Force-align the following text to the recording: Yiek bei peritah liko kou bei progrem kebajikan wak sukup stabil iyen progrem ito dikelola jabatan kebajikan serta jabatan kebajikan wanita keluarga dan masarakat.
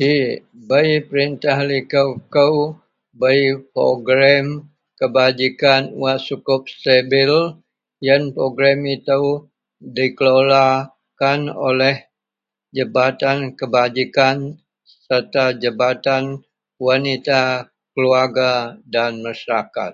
Yiek 0.00 0.32
bei 0.68 0.90
peritah 1.08 1.60
liko 1.70 2.02
kou 2.34 2.54
bei 3.20 3.40
progrem 3.74 4.46
kebajikan 4.98 5.82
wak 6.02 6.18
sukup 6.26 6.62
stabil 6.76 7.32
iyen 8.04 8.22
progrem 8.34 8.80
ito 8.94 9.18
dikelola 9.94 10.64
jabatan 12.76 13.38
kebajikan 13.58 14.38
serta 15.04 15.44
jabatan 15.62 16.24
kebajikan 16.32 16.82
wanita 16.86 17.40
keluarga 17.94 18.52
dan 18.92 19.12
masarakat. 19.24 19.92